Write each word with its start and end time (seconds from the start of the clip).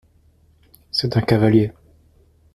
C’est 0.89 1.15
un 1.15 1.21
cavalier. 1.21 1.73